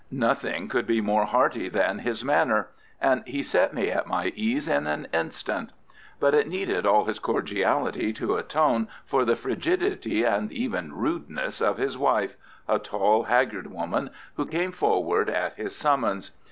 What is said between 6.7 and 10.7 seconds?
all his cordiality to atone for the frigidity and